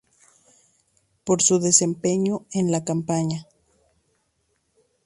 [1.23, 3.45] Por su desempeño en la campaña.